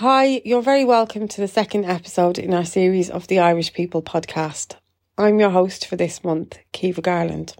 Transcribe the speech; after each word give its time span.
Hi, 0.00 0.40
you're 0.46 0.62
very 0.62 0.86
welcome 0.86 1.28
to 1.28 1.42
the 1.42 1.46
second 1.46 1.84
episode 1.84 2.38
in 2.38 2.54
our 2.54 2.64
series 2.64 3.10
of 3.10 3.26
the 3.26 3.38
Irish 3.38 3.74
People 3.74 4.00
podcast. 4.00 4.76
I'm 5.18 5.38
your 5.38 5.50
host 5.50 5.84
for 5.84 5.96
this 5.96 6.24
month, 6.24 6.58
Kiva 6.72 7.02
Garland. 7.02 7.54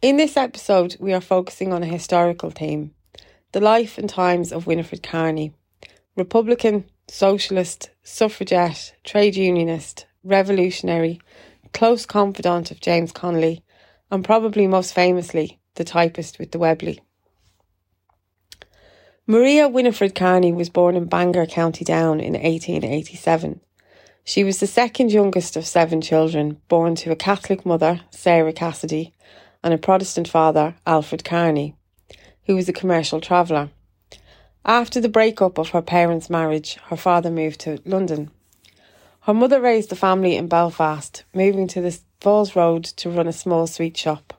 In 0.00 0.16
this 0.16 0.34
episode, 0.34 0.96
we 0.98 1.12
are 1.12 1.20
focusing 1.20 1.74
on 1.74 1.82
a 1.82 1.86
historical 1.86 2.48
theme 2.48 2.94
the 3.52 3.60
life 3.60 3.98
and 3.98 4.08
times 4.08 4.50
of 4.50 4.66
Winifred 4.66 5.02
Carney, 5.02 5.52
Republican, 6.16 6.86
socialist, 7.06 7.90
suffragette, 8.02 8.94
trade 9.04 9.36
unionist, 9.36 10.06
revolutionary, 10.24 11.20
close 11.74 12.06
confidant 12.06 12.70
of 12.70 12.80
James 12.80 13.12
Connolly, 13.12 13.62
and 14.10 14.24
probably 14.24 14.66
most 14.66 14.94
famously, 14.94 15.60
the 15.74 15.84
typist 15.84 16.38
with 16.38 16.52
the 16.52 16.58
Webley. 16.58 16.98
Maria 19.30 19.68
Winifred 19.68 20.14
Carney 20.14 20.54
was 20.54 20.70
born 20.70 20.96
in 20.96 21.04
Bangor, 21.04 21.44
County 21.44 21.84
Down 21.84 22.18
in 22.18 22.32
1887. 22.32 23.60
She 24.24 24.42
was 24.42 24.58
the 24.58 24.66
second 24.66 25.12
youngest 25.12 25.54
of 25.54 25.66
seven 25.66 26.00
children, 26.00 26.62
born 26.68 26.94
to 26.94 27.10
a 27.10 27.16
Catholic 27.16 27.66
mother, 27.66 28.00
Sarah 28.08 28.54
Cassidy, 28.54 29.12
and 29.62 29.74
a 29.74 29.76
Protestant 29.76 30.28
father, 30.28 30.76
Alfred 30.86 31.26
Carney, 31.26 31.76
who 32.46 32.56
was 32.56 32.70
a 32.70 32.72
commercial 32.72 33.20
traveller. 33.20 33.68
After 34.64 34.98
the 34.98 35.10
breakup 35.10 35.58
of 35.58 35.68
her 35.70 35.82
parents' 35.82 36.30
marriage, 36.30 36.78
her 36.86 36.96
father 36.96 37.30
moved 37.30 37.60
to 37.60 37.82
London. 37.84 38.30
Her 39.24 39.34
mother 39.34 39.60
raised 39.60 39.90
the 39.90 39.96
family 39.96 40.36
in 40.36 40.48
Belfast, 40.48 41.24
moving 41.34 41.68
to 41.68 41.82
the 41.82 41.98
Falls 42.22 42.56
Road 42.56 42.84
to 42.84 43.10
run 43.10 43.28
a 43.28 43.34
small 43.34 43.66
sweet 43.66 43.94
shop. 43.94 44.37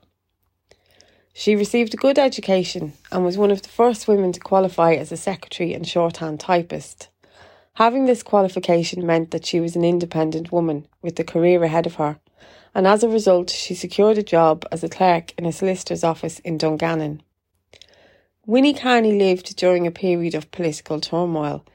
She 1.39 1.55
received 1.55 1.93
a 1.93 1.97
good 1.97 2.19
education 2.19 2.91
and 3.13 3.23
was 3.23 3.37
one 3.37 3.49
of 3.49 3.61
the 3.61 3.69
first 3.69 4.09
women 4.09 4.33
to 4.33 4.41
qualify 4.41 4.95
as 4.95 5.09
a 5.09 5.15
secretary 5.15 5.73
and 5.73 5.87
shorthand 5.87 6.41
typist. 6.41 7.07
Having 7.75 8.07
this 8.07 8.23
qualification 8.23 9.05
meant 9.05 9.31
that 9.31 9.45
she 9.45 9.61
was 9.61 9.77
an 9.77 9.85
independent 9.85 10.51
woman 10.51 10.85
with 11.01 11.17
a 11.17 11.23
career 11.23 11.63
ahead 11.63 11.85
of 11.85 11.95
her, 11.95 12.19
and 12.75 12.85
as 12.85 13.03
a 13.03 13.07
result, 13.07 13.49
she 13.49 13.73
secured 13.73 14.17
a 14.17 14.21
job 14.21 14.65
as 14.69 14.83
a 14.83 14.89
clerk 14.89 15.33
in 15.37 15.45
a 15.45 15.53
solicitor's 15.53 16.03
office 16.03 16.39
in 16.39 16.57
Dungannon. 16.57 17.23
Winnie 18.45 18.73
Carney 18.73 19.17
lived 19.17 19.55
during 19.55 19.87
a 19.87 19.91
period 19.91 20.35
of 20.35 20.51
political 20.51 20.99
turmoil 20.99 21.65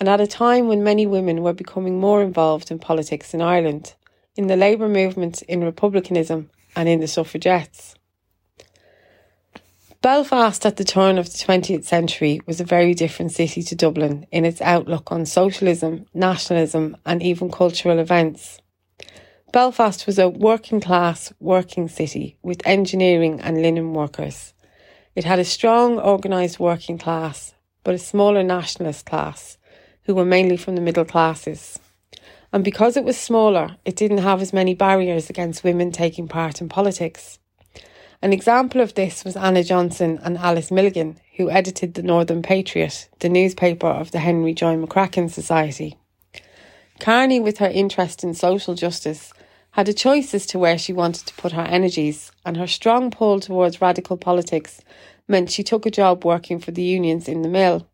and 0.00 0.08
at 0.08 0.20
a 0.20 0.26
time 0.26 0.66
when 0.66 0.82
many 0.82 1.06
women 1.06 1.42
were 1.42 1.52
becoming 1.52 2.00
more 2.00 2.22
involved 2.22 2.72
in 2.72 2.80
politics 2.80 3.34
in 3.34 3.40
Ireland, 3.40 3.94
in 4.34 4.48
the 4.48 4.56
labour 4.56 4.88
movement, 4.88 5.42
in 5.42 5.62
republicanism, 5.62 6.50
and 6.74 6.88
in 6.88 6.98
the 6.98 7.06
suffragettes. 7.06 7.94
Belfast 10.02 10.66
at 10.66 10.78
the 10.78 10.84
turn 10.84 11.16
of 11.16 11.26
the 11.26 11.38
20th 11.38 11.84
century 11.84 12.40
was 12.44 12.60
a 12.60 12.64
very 12.64 12.92
different 12.92 13.30
city 13.30 13.62
to 13.62 13.76
Dublin 13.76 14.26
in 14.32 14.44
its 14.44 14.60
outlook 14.60 15.12
on 15.12 15.24
socialism, 15.24 16.06
nationalism, 16.12 16.96
and 17.06 17.22
even 17.22 17.52
cultural 17.52 18.00
events. 18.00 18.58
Belfast 19.52 20.04
was 20.04 20.18
a 20.18 20.28
working 20.28 20.80
class, 20.80 21.32
working 21.38 21.88
city 21.88 22.36
with 22.42 22.66
engineering 22.66 23.40
and 23.42 23.62
linen 23.62 23.94
workers. 23.94 24.54
It 25.14 25.22
had 25.22 25.38
a 25.38 25.44
strong, 25.44 26.00
organised 26.00 26.58
working 26.58 26.98
class, 26.98 27.54
but 27.84 27.94
a 27.94 27.98
smaller 27.98 28.42
nationalist 28.42 29.06
class, 29.06 29.56
who 30.06 30.16
were 30.16 30.24
mainly 30.24 30.56
from 30.56 30.74
the 30.74 30.82
middle 30.82 31.04
classes. 31.04 31.78
And 32.52 32.64
because 32.64 32.96
it 32.96 33.04
was 33.04 33.16
smaller, 33.16 33.76
it 33.84 33.94
didn't 33.94 34.18
have 34.18 34.42
as 34.42 34.52
many 34.52 34.74
barriers 34.74 35.30
against 35.30 35.62
women 35.62 35.92
taking 35.92 36.26
part 36.26 36.60
in 36.60 36.68
politics. 36.68 37.38
An 38.22 38.32
example 38.32 38.80
of 38.80 38.94
this 38.94 39.24
was 39.24 39.36
Anna 39.36 39.64
Johnson 39.64 40.20
and 40.22 40.38
Alice 40.38 40.70
Milligan, 40.70 41.18
who 41.36 41.50
edited 41.50 41.94
the 41.94 42.04
Northern 42.04 42.40
Patriot, 42.40 43.08
the 43.18 43.28
newspaper 43.28 43.88
of 43.88 44.12
the 44.12 44.20
Henry 44.20 44.54
Joy 44.54 44.76
McCracken 44.76 45.28
Society. 45.28 45.98
Carney, 47.00 47.40
with 47.40 47.58
her 47.58 47.66
interest 47.66 48.22
in 48.22 48.32
social 48.32 48.76
justice, 48.76 49.32
had 49.72 49.88
a 49.88 49.92
choice 49.92 50.34
as 50.34 50.46
to 50.46 50.60
where 50.60 50.78
she 50.78 50.92
wanted 50.92 51.26
to 51.26 51.34
put 51.34 51.50
her 51.50 51.62
energies, 51.62 52.30
and 52.46 52.56
her 52.56 52.68
strong 52.68 53.10
pull 53.10 53.40
towards 53.40 53.80
radical 53.80 54.16
politics 54.16 54.80
meant 55.26 55.50
she 55.50 55.64
took 55.64 55.84
a 55.84 55.90
job 55.90 56.24
working 56.24 56.60
for 56.60 56.70
the 56.70 56.84
unions 56.84 57.26
in 57.26 57.42
the 57.42 57.48
mill. 57.48 57.88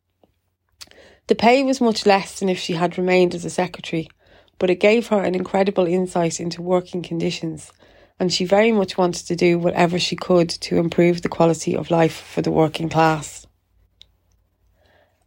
The 1.28 1.36
pay 1.36 1.62
was 1.62 1.80
much 1.80 2.04
less 2.04 2.38
than 2.38 2.50
if 2.50 2.58
she 2.58 2.74
had 2.74 2.98
remained 2.98 3.34
as 3.34 3.46
a 3.46 3.50
secretary, 3.50 4.10
but 4.58 4.68
it 4.68 4.78
gave 4.78 5.06
her 5.06 5.22
an 5.22 5.34
incredible 5.34 5.86
insight 5.86 6.38
into 6.38 6.60
working 6.60 7.00
conditions 7.00 7.72
and 8.20 8.32
she 8.32 8.44
very 8.44 8.72
much 8.72 8.98
wanted 8.98 9.26
to 9.26 9.36
do 9.36 9.58
whatever 9.58 9.98
she 9.98 10.16
could 10.16 10.48
to 10.48 10.78
improve 10.78 11.22
the 11.22 11.28
quality 11.28 11.76
of 11.76 11.90
life 11.90 12.16
for 12.16 12.42
the 12.42 12.50
working 12.50 12.88
class. 12.88 13.46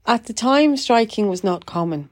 At 0.05 0.25
the 0.25 0.33
time, 0.33 0.75
striking 0.77 1.29
was 1.29 1.43
not 1.43 1.65
common. 1.65 2.09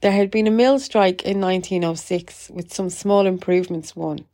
There 0.00 0.12
had 0.12 0.30
been 0.30 0.46
a 0.46 0.50
mill 0.50 0.78
strike 0.78 1.22
in 1.22 1.40
1906 1.40 2.50
with 2.50 2.72
some 2.72 2.90
small 2.90 3.26
improvements 3.26 3.94
won. 3.94 4.26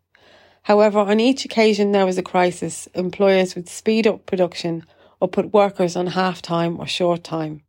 However, 0.63 0.99
on 0.99 1.19
each 1.19 1.45
occasion 1.45 1.93
there 1.93 2.07
was 2.07 2.19
a 2.19 2.23
crisis, 2.23 2.89
employers 2.95 3.55
would 3.55 3.69
speed 3.69 4.07
up 4.07 4.27
production 4.27 4.85
or 5.21 5.29
put 5.29 5.53
workers 5.53 5.97
on 5.97 6.09
half 6.09 6.43
time 6.43 6.79
or 6.79 6.87
short 6.87 7.25
time. 7.25 7.63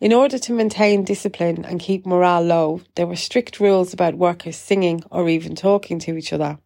In 0.00 0.12
order 0.12 0.38
to 0.38 0.52
maintain 0.52 1.04
discipline 1.04 1.64
and 1.64 1.80
keep 1.80 2.06
morale 2.06 2.42
low, 2.42 2.82
there 2.94 3.06
were 3.06 3.16
strict 3.16 3.58
rules 3.58 3.92
about 3.92 4.14
workers 4.14 4.56
singing 4.56 5.02
or 5.10 5.28
even 5.28 5.56
talking 5.56 5.98
to 6.00 6.16
each 6.16 6.32
other. 6.32 6.58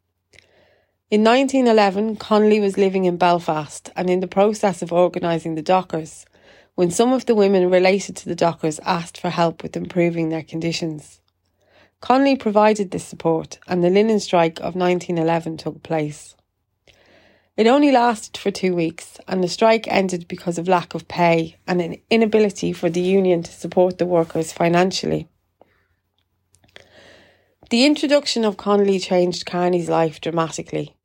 In 1.13 1.25
1911, 1.25 2.17
Connolly 2.17 2.59
was 2.59 2.79
living 2.79 3.05
in 3.05 3.19
Belfast 3.19 3.91
and 3.95 4.09
in 4.09 4.21
the 4.21 4.27
process 4.27 4.81
of 4.81 4.95
organising 4.95 5.57
the 5.57 5.61
dockers 5.61 6.25
when 6.75 6.91
some 6.91 7.13
of 7.13 7.27
the 7.27 7.35
women 7.35 7.69
related 7.69 8.17
to 8.17 8.31
the 8.31 8.35
dockers 8.35 8.79
asked 8.79 9.21
for 9.21 9.29
help 9.29 9.63
with 9.63 9.77
improving 9.77 10.31
their 10.31 10.43
conditions. 10.43 11.21
Connolly 12.01 12.37
provided 12.37 12.91
this 12.91 13.05
support 13.05 13.59
and 13.69 13.85
the 13.85 13.91
linen 13.91 14.21
strike 14.21 14.59
of 14.61 14.75
1911 14.75 15.59
took 15.59 15.83
place. 15.83 16.35
It 17.59 17.67
only 17.67 17.93
lasted 17.93 18.39
for 18.39 18.51
two 18.51 18.75
weeks 18.75 19.19
and 19.29 19.45
the 19.45 19.49
strike 19.49 19.87
ended 19.89 20.27
because 20.29 20.57
of 20.57 20.67
lack 20.67 20.95
of 20.95 21.09
pay 21.09 21.57
and 21.67 21.83
an 21.83 21.99
inability 22.09 22.73
for 22.73 22.89
the 22.89 23.03
union 23.03 23.43
to 23.43 23.53
support 23.53 23.99
the 23.99 24.07
workers 24.07 24.51
financially. 24.51 25.29
The 27.69 27.85
introduction 27.85 28.47
of 28.47 28.57
Connolly 28.57 28.99
changed 28.99 29.45
Carney's 29.45 29.91
life 29.91 30.19
dramatically. 30.19 30.97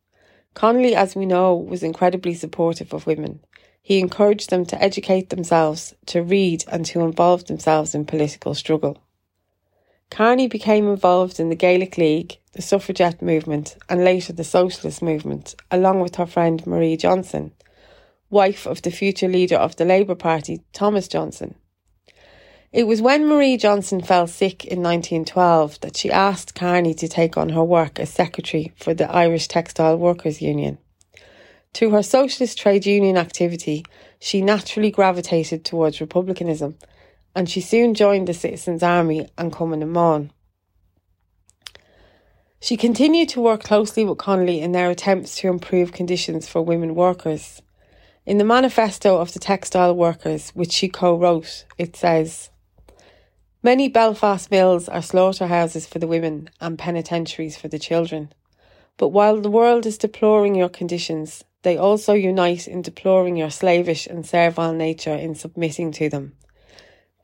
Connolly, 0.58 0.96
as 0.96 1.16
we 1.16 1.28
know, 1.28 1.54
was 1.56 1.84
incredibly 1.84 2.34
supportive 2.34 2.92
of 2.92 3.06
women. 3.06 3.42
He 3.84 4.00
encouraged 4.00 4.50
them 4.50 4.66
to 4.66 4.84
educate 4.84 5.30
themselves, 5.30 5.94
to 6.08 6.24
read, 6.24 6.66
and 6.72 6.84
to 6.88 7.02
involve 7.02 7.46
themselves 7.46 7.94
in 7.94 8.06
political 8.06 8.56
struggle. 8.56 8.98
Carney 10.10 10.48
became 10.48 10.88
involved 10.88 11.40
in 11.40 11.50
the 11.50 11.56
Gaelic 11.56 12.00
League, 12.00 12.40
the 12.54 12.64
suffragette 12.64 13.22
movement, 13.22 13.78
and 13.88 14.04
later 14.04 14.34
the 14.34 14.44
socialist 14.44 15.04
movement, 15.04 15.54
along 15.70 16.00
with 16.00 16.16
her 16.16 16.26
friend 16.26 16.66
Marie 16.66 16.98
Johnson, 16.98 17.52
wife 18.32 18.66
of 18.66 18.82
the 18.82 18.90
future 18.90 19.28
leader 19.28 19.58
of 19.58 19.76
the 19.76 19.86
Labour 19.86 20.16
Party, 20.16 20.64
Thomas 20.74 21.08
Johnson. 21.08 21.54
It 22.74 22.86
was 22.86 23.02
when 23.02 23.26
Marie 23.26 23.56
Johnson 23.56 24.02
fell 24.02 24.28
sick 24.28 24.66
in 24.66 24.84
1912 24.84 25.80
that 25.80 25.96
she 25.96 26.12
asked 26.12 26.54
Carney 26.54 26.94
to 26.96 27.08
take 27.08 27.38
on 27.38 27.50
her 27.50 27.64
work 27.64 27.98
as 27.98 28.10
secretary 28.10 28.74
for 28.76 28.94
the 28.94 29.10
Irish 29.10 29.48
Textile 29.48 29.98
Workers 29.98 30.42
Union. 30.42 30.78
Through 31.74 31.92
her 31.92 32.04
socialist 32.04 32.58
trade 32.58 32.86
union 32.86 33.16
activity, 33.16 33.86
she 34.20 34.42
naturally 34.42 34.92
gravitated 34.92 35.64
towards 35.64 36.02
republicanism, 36.02 36.76
and 37.34 37.50
she 37.50 37.62
soon 37.62 37.94
joined 37.94 38.28
the 38.28 38.34
Citizens' 38.34 38.84
Army 38.84 39.30
and 39.38 39.56
Cumann 39.56 39.80
na 39.80 39.86
mBan. 39.86 40.32
She 42.60 42.76
continued 42.76 43.30
to 43.30 43.42
work 43.42 43.64
closely 43.64 44.04
with 44.04 44.18
Connolly 44.18 44.60
in 44.60 44.74
their 44.74 44.90
attempts 44.90 45.38
to 45.38 45.48
improve 45.48 45.94
conditions 45.94 46.50
for 46.50 46.62
women 46.62 46.96
workers. 46.96 47.62
In 48.26 48.40
the 48.40 48.44
manifesto 48.44 49.20
of 49.20 49.32
the 49.32 49.40
textile 49.40 49.96
workers, 49.96 50.50
which 50.50 50.74
she 50.74 50.90
co 50.90 51.18
wrote, 51.18 51.64
it 51.78 51.96
says, 51.96 52.50
Many 53.68 53.90
Belfast 53.90 54.50
mills 54.50 54.88
are 54.88 55.02
slaughterhouses 55.02 55.86
for 55.86 56.00
the 56.00 56.08
women 56.08 56.50
and 56.62 56.80
penitentiaries 56.80 57.58
for 57.58 57.68
the 57.68 57.78
children. 57.78 58.32
But 58.96 59.10
while 59.10 59.42
the 59.42 59.52
world 59.52 59.86
is 59.86 59.98
deploring 59.98 60.56
your 60.56 60.70
conditions, 60.70 61.44
they 61.64 61.76
also 61.76 62.14
unite 62.14 62.66
in 62.70 62.82
deploring 62.82 63.36
your 63.36 63.50
slavish 63.50 64.08
and 64.08 64.26
servile 64.26 64.72
nature 64.72 65.14
in 65.14 65.36
submitting 65.36 65.92
to 65.92 66.08
them. 66.08 66.38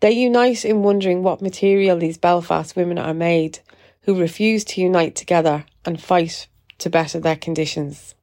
They 0.02 0.12
unite 0.12 0.66
in 0.66 0.84
wondering 0.84 1.24
what 1.24 1.42
material 1.42 1.98
these 1.98 2.18
Belfast 2.18 2.76
women 2.76 2.98
are 2.98 3.14
made, 3.14 3.60
who 4.02 4.20
refuse 4.20 4.66
to 4.66 4.82
unite 4.82 5.16
together 5.16 5.64
and 5.86 6.04
fight 6.04 6.50
to 6.80 6.90
better 6.90 7.22
their 7.22 7.38
conditions. 7.38 8.16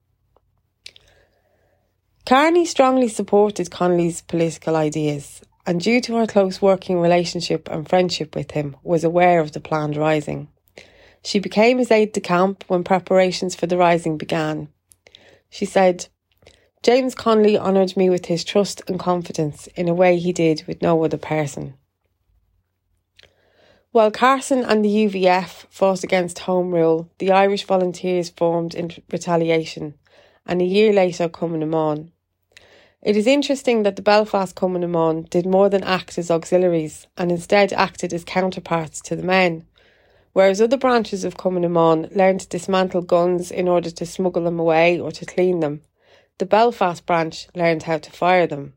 Carney 2.26 2.66
strongly 2.66 3.08
supported 3.08 3.70
Connolly's 3.70 4.20
political 4.20 4.76
ideas 4.76 5.40
and 5.66 5.80
due 5.80 6.00
to 6.00 6.16
her 6.16 6.26
close 6.26 6.62
working 6.62 7.00
relationship 7.00 7.68
and 7.70 7.88
friendship 7.88 8.34
with 8.34 8.52
him, 8.52 8.76
was 8.82 9.04
aware 9.04 9.40
of 9.40 9.52
the 9.52 9.60
planned 9.60 9.96
rising. 9.96 10.48
She 11.22 11.38
became 11.38 11.78
his 11.78 11.90
aide 11.90 12.12
de 12.12 12.20
camp 12.20 12.64
when 12.68 12.84
preparations 12.84 13.54
for 13.54 13.66
the 13.66 13.76
rising 13.76 14.16
began. 14.16 14.68
She 15.50 15.66
said, 15.66 16.06
James 16.82 17.14
Connolly 17.14 17.58
honoured 17.58 17.96
me 17.96 18.08
with 18.08 18.26
his 18.26 18.42
trust 18.42 18.82
and 18.88 18.98
confidence 18.98 19.66
in 19.76 19.88
a 19.88 19.94
way 19.94 20.18
he 20.18 20.32
did 20.32 20.64
with 20.66 20.80
no 20.80 21.04
other 21.04 21.18
person. 21.18 21.74
While 23.92 24.12
Carson 24.12 24.64
and 24.64 24.84
the 24.84 25.06
UVF 25.06 25.66
fought 25.68 26.04
against 26.04 26.38
Home 26.40 26.70
Rule, 26.70 27.10
the 27.18 27.32
Irish 27.32 27.64
Volunteers 27.64 28.30
formed 28.30 28.72
in 28.72 28.92
retaliation, 29.10 29.94
and 30.46 30.62
a 30.62 30.64
year 30.64 30.92
later 30.92 31.28
Cumann 31.28 31.58
na 31.60 31.66
mBan. 31.66 32.12
It 33.02 33.16
is 33.16 33.26
interesting 33.26 33.82
that 33.84 33.96
the 33.96 34.02
Belfast 34.02 34.54
Cumann 34.54 35.22
did 35.30 35.46
more 35.46 35.70
than 35.70 35.82
act 35.82 36.18
as 36.18 36.30
auxiliaries 36.30 37.06
and 37.16 37.32
instead 37.32 37.72
acted 37.72 38.12
as 38.12 38.24
counterparts 38.24 39.00
to 39.02 39.16
the 39.16 39.22
men, 39.22 39.64
whereas 40.34 40.60
other 40.60 40.76
branches 40.76 41.24
of 41.24 41.38
Cumann 41.38 42.10
learned 42.14 42.40
to 42.40 42.48
dismantle 42.48 43.00
guns 43.00 43.50
in 43.50 43.68
order 43.68 43.90
to 43.90 44.04
smuggle 44.04 44.44
them 44.44 44.60
away 44.60 45.00
or 45.00 45.10
to 45.12 45.24
clean 45.24 45.60
them. 45.60 45.80
The 46.36 46.44
Belfast 46.44 47.06
branch 47.06 47.48
learned 47.54 47.84
how 47.84 47.96
to 47.96 48.10
fire 48.10 48.46
them. 48.46 48.74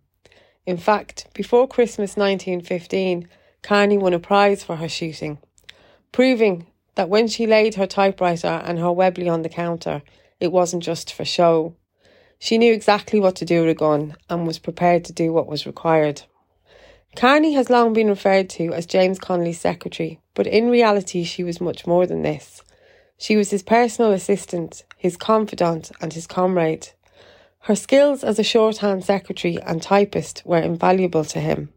In 0.65 0.77
fact, 0.77 1.27
before 1.33 1.67
Christmas 1.67 2.15
1915, 2.15 3.27
Carney 3.61 3.97
won 3.97 4.13
a 4.13 4.19
prize 4.19 4.63
for 4.63 4.77
her 4.77 4.87
shooting, 4.87 5.37
proving 6.13 6.67
that 6.95 7.09
when 7.09 7.27
she 7.27 7.45
laid 7.45 7.75
her 7.75 7.87
typewriter 7.87 8.61
and 8.63 8.79
her 8.79 8.91
Webley 8.91 9.27
on 9.27 9.41
the 9.41 9.49
counter, 9.49 10.01
it 10.39 10.53
wasn't 10.53 10.83
just 10.83 11.11
for 11.11 11.25
show. 11.25 11.75
She 12.43 12.57
knew 12.57 12.73
exactly 12.73 13.21
what 13.21 13.37
to 13.37 13.45
do 13.45 13.61
with 13.61 13.69
a 13.69 13.73
gun 13.73 14.17
and 14.29 14.45
was 14.45 14.59
prepared 14.59 15.05
to 15.05 15.13
do 15.13 15.31
what 15.31 15.47
was 15.47 15.65
required. 15.65 16.23
Carney 17.15 17.53
has 17.53 17.69
long 17.69 17.93
been 17.93 18.09
referred 18.09 18.49
to 18.49 18.73
as 18.73 18.85
James 18.85 19.17
Connolly's 19.17 19.61
secretary, 19.61 20.19
but 20.33 20.45
in 20.45 20.69
reality 20.69 21.23
she 21.23 21.41
was 21.41 21.61
much 21.61 21.87
more 21.87 22.05
than 22.05 22.21
this. 22.21 22.61
She 23.17 23.37
was 23.37 23.51
his 23.51 23.63
personal 23.63 24.11
assistant, 24.11 24.83
his 24.97 25.15
confidant, 25.15 25.93
and 26.01 26.11
his 26.11 26.27
comrade. 26.27 26.89
Her 27.59 27.77
skills 27.77 28.25
as 28.25 28.37
a 28.37 28.43
shorthand 28.43 29.05
secretary 29.05 29.57
and 29.61 29.81
typist 29.81 30.41
were 30.45 30.57
invaluable 30.57 31.23
to 31.23 31.39
him. 31.39 31.69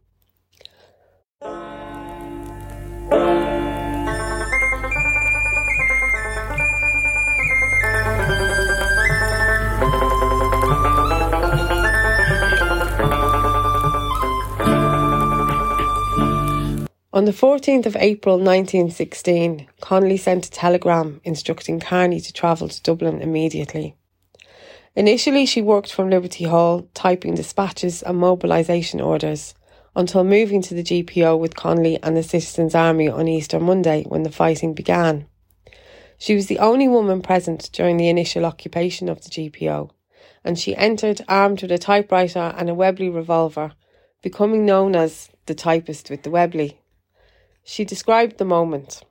On 17.13 17.23
the 17.23 17.31
14th 17.31 17.85
of 17.85 17.95
April 17.95 18.35
1916, 18.35 19.69
Connolly 19.79 20.17
sent 20.17 20.45
a 20.45 20.51
telegram 20.51 21.21
instructing 21.23 21.79
Carney 21.79 22.19
to 22.19 22.33
travel 22.33 22.67
to 22.67 22.83
Dublin 22.83 23.21
immediately. 23.21 23.95
Initially, 24.93 25.45
she 25.45 25.61
worked 25.61 25.89
from 25.89 26.09
Liberty 26.09 26.43
Hall, 26.43 26.89
typing 26.93 27.33
dispatches 27.33 28.03
and 28.03 28.17
mobilisation 28.17 28.99
orders, 28.99 29.55
until 29.95 30.25
moving 30.25 30.61
to 30.63 30.73
the 30.73 30.83
GPO 30.83 31.39
with 31.39 31.55
Connolly 31.55 31.97
and 32.03 32.17
the 32.17 32.23
Citizens' 32.23 32.75
Army 32.75 33.07
on 33.07 33.29
Easter 33.29 33.57
Monday 33.61 34.03
when 34.03 34.23
the 34.23 34.31
fighting 34.31 34.73
began. 34.73 35.27
She 36.17 36.35
was 36.35 36.47
the 36.47 36.59
only 36.59 36.89
woman 36.89 37.21
present 37.21 37.69
during 37.71 37.95
the 37.95 38.09
initial 38.09 38.45
occupation 38.45 39.07
of 39.07 39.21
the 39.23 39.29
GPO, 39.29 39.91
and 40.43 40.59
she 40.59 40.75
entered 40.75 41.21
armed 41.29 41.61
with 41.61 41.71
a 41.71 41.77
typewriter 41.77 42.53
and 42.57 42.69
a 42.69 42.75
Webley 42.75 43.09
revolver, 43.09 43.71
becoming 44.21 44.65
known 44.65 44.93
as 44.93 45.29
the 45.45 45.55
typist 45.55 46.09
with 46.09 46.23
the 46.23 46.29
Webley. 46.29 46.81
She 47.69 47.83
described 47.83 48.37
the 48.37 48.45
moment. 48.45 49.03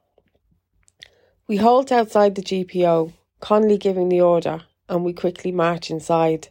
We 1.47 1.58
halt 1.58 1.93
outside 1.93 2.35
the 2.35 2.43
GPO, 2.43 3.12
Connolly 3.38 3.76
giving 3.76 4.08
the 4.08 4.23
order, 4.23 4.62
and 4.88 5.05
we 5.05 5.12
quickly 5.12 5.53
march 5.53 5.91
inside. 5.91 6.49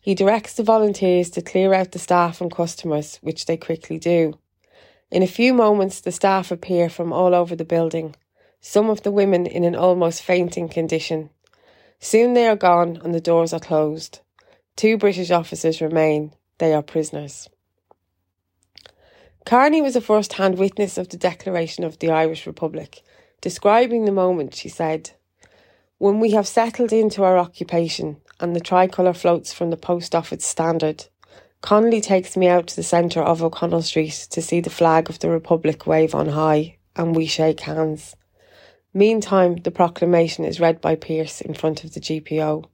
He 0.00 0.14
directs 0.14 0.54
the 0.54 0.62
volunteers 0.62 1.28
to 1.30 1.42
clear 1.42 1.74
out 1.74 1.92
the 1.92 1.98
staff 1.98 2.40
and 2.40 2.50
customers, 2.50 3.18
which 3.20 3.44
they 3.44 3.58
quickly 3.58 3.98
do. 3.98 4.38
In 5.10 5.22
a 5.22 5.26
few 5.26 5.52
moments, 5.52 6.00
the 6.00 6.12
staff 6.12 6.50
appear 6.50 6.88
from 6.88 7.12
all 7.12 7.34
over 7.34 7.54
the 7.54 7.66
building, 7.66 8.16
some 8.62 8.88
of 8.88 9.02
the 9.02 9.12
women 9.12 9.44
in 9.44 9.64
an 9.64 9.76
almost 9.76 10.22
fainting 10.22 10.70
condition. 10.70 11.28
Soon 12.00 12.32
they 12.32 12.48
are 12.48 12.56
gone 12.56 12.98
and 13.04 13.14
the 13.14 13.20
doors 13.20 13.52
are 13.52 13.60
closed. 13.60 14.20
Two 14.76 14.96
British 14.96 15.30
officers 15.30 15.82
remain. 15.82 16.32
They 16.56 16.72
are 16.72 16.82
prisoners. 16.82 17.50
Carney 19.44 19.82
was 19.82 19.94
a 19.94 20.00
first 20.00 20.34
hand 20.34 20.58
witness 20.58 20.96
of 20.96 21.10
the 21.10 21.18
declaration 21.18 21.84
of 21.84 21.98
the 21.98 22.10
Irish 22.10 22.46
Republic. 22.46 23.02
Describing 23.42 24.06
the 24.06 24.12
moment, 24.12 24.54
she 24.54 24.70
said, 24.70 25.10
When 25.98 26.18
we 26.18 26.30
have 26.30 26.48
settled 26.48 26.94
into 26.94 27.22
our 27.22 27.36
occupation 27.36 28.16
and 28.40 28.56
the 28.56 28.60
tricolour 28.60 29.12
floats 29.12 29.52
from 29.52 29.68
the 29.68 29.76
post 29.76 30.14
office 30.14 30.46
standard, 30.46 31.06
Connolly 31.60 32.00
takes 32.00 32.38
me 32.38 32.48
out 32.48 32.68
to 32.68 32.76
the 32.76 32.82
centre 32.82 33.22
of 33.22 33.42
O'Connell 33.42 33.82
Street 33.82 34.26
to 34.30 34.40
see 34.40 34.60
the 34.60 34.70
flag 34.70 35.10
of 35.10 35.18
the 35.18 35.28
Republic 35.28 35.86
wave 35.86 36.14
on 36.14 36.28
high, 36.28 36.78
and 36.96 37.14
we 37.14 37.26
shake 37.26 37.60
hands. 37.60 38.16
Meantime, 38.94 39.56
the 39.56 39.70
proclamation 39.70 40.46
is 40.46 40.60
read 40.60 40.80
by 40.80 40.94
Pearse 40.94 41.42
in 41.42 41.52
front 41.52 41.84
of 41.84 41.92
the 41.92 42.00
GPO. 42.00 42.64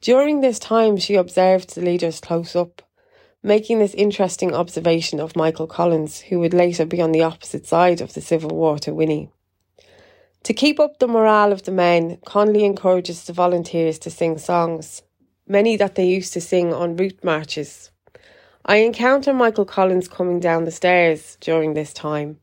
During 0.00 0.40
this 0.40 0.58
time, 0.58 0.96
she 0.96 1.14
observed 1.14 1.74
the 1.74 1.82
leaders 1.82 2.20
close 2.20 2.56
up 2.56 2.82
making 3.44 3.78
this 3.78 3.92
interesting 3.94 4.54
observation 4.54 5.20
of 5.20 5.36
Michael 5.36 5.66
Collins, 5.66 6.18
who 6.18 6.40
would 6.40 6.54
later 6.54 6.86
be 6.86 7.02
on 7.02 7.12
the 7.12 7.22
opposite 7.22 7.66
side 7.66 8.00
of 8.00 8.14
the 8.14 8.22
Civil 8.22 8.50
War 8.50 8.78
to 8.78 8.94
Winnie. 8.94 9.28
To 10.44 10.54
keep 10.54 10.80
up 10.80 10.98
the 10.98 11.06
morale 11.06 11.52
of 11.52 11.64
the 11.64 11.70
men, 11.70 12.18
Connolly 12.24 12.64
encourages 12.64 13.24
the 13.24 13.34
volunteers 13.34 13.98
to 14.00 14.10
sing 14.10 14.38
songs, 14.38 15.02
many 15.46 15.76
that 15.76 15.94
they 15.94 16.06
used 16.06 16.32
to 16.32 16.40
sing 16.40 16.72
on 16.72 16.96
route 16.96 17.22
marches. 17.22 17.90
I 18.64 18.76
encounter 18.76 19.34
Michael 19.34 19.66
Collins 19.66 20.08
coming 20.08 20.40
down 20.40 20.64
the 20.64 20.70
stairs 20.70 21.36
during 21.40 21.74
this 21.74 21.92
time, 21.92 22.38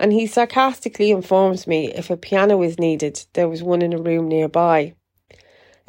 and 0.00 0.12
he 0.12 0.26
sarcastically 0.26 1.12
informs 1.12 1.68
me 1.68 1.92
if 1.92 2.10
a 2.10 2.16
piano 2.16 2.60
is 2.62 2.76
needed, 2.76 3.24
there 3.34 3.48
was 3.48 3.62
one 3.62 3.82
in 3.82 3.92
a 3.92 4.02
room 4.02 4.26
nearby. 4.26 4.94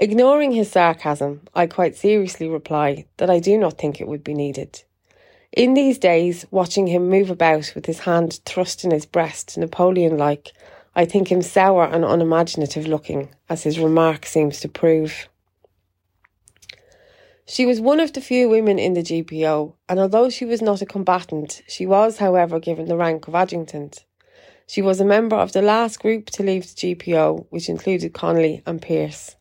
Ignoring 0.04 0.54
his 0.54 0.72
sarcasm, 0.72 1.42
I 1.54 1.68
quite 1.68 1.96
seriously 1.96 2.50
reply 2.50 3.06
that 3.18 3.30
I 3.30 3.38
do 3.38 3.56
not 3.56 3.78
think 3.78 4.02
it 4.02 4.08
would 4.08 4.24
be 4.24 4.34
needed. 4.34 4.82
In 5.52 5.76
these 5.76 6.00
days, 6.00 6.44
watching 6.50 6.88
him 6.88 7.08
move 7.08 7.30
about 7.30 7.72
with 7.76 7.86
his 7.86 8.00
hand 8.00 8.40
thrust 8.44 8.84
in 8.84 8.90
his 8.90 9.06
breast, 9.06 9.56
Napoleon 9.60 10.18
like, 10.18 10.54
I 10.96 11.06
think 11.06 11.32
him 11.32 11.44
sour 11.44 11.84
and 11.84 12.04
unimaginative 12.04 12.88
looking, 12.88 13.30
as 13.48 13.62
his 13.62 13.78
remark 13.78 14.26
seems 14.26 14.60
to 14.62 14.68
prove. 14.68 15.30
She 17.46 17.68
was 17.68 17.80
one 17.80 18.00
of 18.00 18.14
the 18.14 18.22
few 18.22 18.50
women 18.50 18.80
in 18.80 18.96
the 18.96 19.04
GPO, 19.04 19.76
and 19.88 20.00
although 20.00 20.32
she 20.32 20.46
was 20.46 20.64
not 20.64 20.82
a 20.82 20.88
combatant, 20.88 21.62
she 21.68 21.86
was, 21.86 22.18
however, 22.18 22.60
given 22.60 22.88
the 22.88 22.98
rank 22.98 23.28
of 23.28 23.36
adjutant. 23.36 24.04
She 24.66 24.82
was 24.82 25.00
a 25.00 25.06
member 25.06 25.36
of 25.36 25.52
the 25.52 25.62
last 25.62 26.00
group 26.00 26.32
to 26.32 26.42
leave 26.42 26.64
the 26.64 26.96
GPO, 26.96 27.46
which 27.52 27.70
included 27.70 28.14
Connolly 28.14 28.64
and 28.66 28.82
Pearse. 28.82 29.36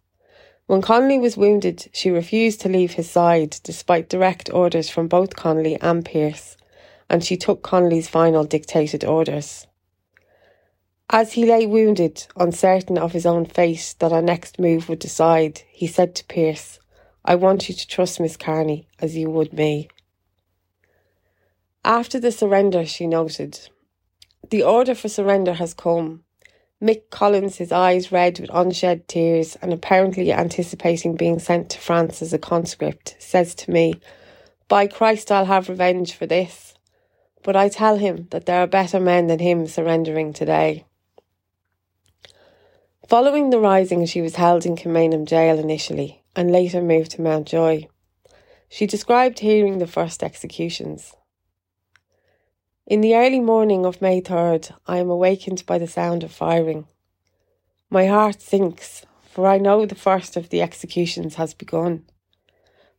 When 0.70 0.82
Connolly 0.82 1.18
was 1.18 1.36
wounded, 1.36 1.88
she 1.92 2.12
refused 2.12 2.60
to 2.60 2.68
leave 2.68 2.92
his 2.92 3.10
side 3.10 3.56
despite 3.64 4.08
direct 4.08 4.54
orders 4.54 4.88
from 4.88 5.08
both 5.08 5.34
Connolly 5.34 5.76
and 5.80 6.04
Pearse, 6.04 6.56
and 7.08 7.24
she 7.24 7.36
took 7.36 7.64
Connolly's 7.64 8.06
final 8.06 8.44
dictated 8.44 9.04
orders. 9.04 9.66
As 11.10 11.32
he 11.32 11.44
lay 11.44 11.66
wounded, 11.66 12.24
uncertain 12.36 12.98
of 12.98 13.10
his 13.10 13.26
own 13.26 13.46
fate 13.46 13.96
that 13.98 14.12
our 14.12 14.22
next 14.22 14.60
move 14.60 14.88
would 14.88 15.00
decide, 15.00 15.62
he 15.72 15.88
said 15.88 16.14
to 16.14 16.24
Pearse, 16.26 16.78
I 17.24 17.34
want 17.34 17.68
you 17.68 17.74
to 17.74 17.88
trust 17.88 18.20
Miss 18.20 18.36
Carney 18.36 18.86
as 19.00 19.16
you 19.16 19.28
would 19.28 19.52
me. 19.52 19.88
After 21.84 22.20
the 22.20 22.30
surrender, 22.30 22.86
she 22.86 23.08
noted, 23.08 23.58
The 24.50 24.62
order 24.62 24.94
for 24.94 25.08
surrender 25.08 25.54
has 25.54 25.74
come. 25.74 26.22
Mick 26.82 27.10
Collins, 27.10 27.56
his 27.56 27.72
eyes 27.72 28.10
red 28.10 28.40
with 28.40 28.48
unshed 28.50 29.06
tears 29.06 29.56
and 29.60 29.72
apparently 29.72 30.32
anticipating 30.32 31.14
being 31.14 31.38
sent 31.38 31.68
to 31.70 31.78
France 31.78 32.22
as 32.22 32.32
a 32.32 32.38
conscript, 32.38 33.16
says 33.18 33.54
to 33.56 33.70
me, 33.70 34.00
By 34.66 34.86
Christ, 34.86 35.30
I'll 35.30 35.44
have 35.44 35.68
revenge 35.68 36.14
for 36.14 36.24
this. 36.24 36.74
But 37.42 37.54
I 37.54 37.68
tell 37.68 37.96
him 37.98 38.28
that 38.30 38.46
there 38.46 38.60
are 38.60 38.66
better 38.66 38.98
men 38.98 39.26
than 39.26 39.40
him 39.40 39.66
surrendering 39.66 40.32
today. 40.32 40.86
Following 43.08 43.50
the 43.50 43.58
rising, 43.58 44.06
she 44.06 44.22
was 44.22 44.36
held 44.36 44.64
in 44.64 44.76
Kilmainham 44.76 45.26
jail 45.26 45.58
initially 45.58 46.22
and 46.34 46.50
later 46.50 46.80
moved 46.80 47.10
to 47.12 47.22
Mountjoy. 47.22 47.88
She 48.68 48.86
described 48.86 49.40
hearing 49.40 49.78
the 49.78 49.86
first 49.86 50.22
executions. 50.22 51.14
In 52.90 53.02
the 53.02 53.14
early 53.14 53.38
morning 53.38 53.86
of 53.86 54.02
May 54.02 54.20
3rd, 54.20 54.72
I 54.88 54.96
am 54.96 55.10
awakened 55.10 55.64
by 55.64 55.78
the 55.78 55.86
sound 55.86 56.24
of 56.24 56.32
firing. 56.32 56.88
My 57.88 58.06
heart 58.06 58.42
sinks, 58.42 59.06
for 59.22 59.46
I 59.46 59.58
know 59.58 59.86
the 59.86 59.94
first 59.94 60.36
of 60.36 60.48
the 60.48 60.60
executions 60.60 61.36
has 61.36 61.54
begun. 61.54 62.04